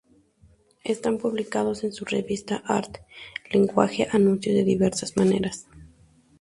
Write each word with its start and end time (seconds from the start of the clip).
Están 0.83 1.19
publicados 1.19 1.83
en 1.83 1.93
su 1.93 2.05
revista 2.05 2.63
"Art-Language" 2.65 4.07
o 4.11 4.15
anunciados 4.15 4.57
de 4.57 4.63
diversas 4.63 5.15
maneras. 5.15 5.67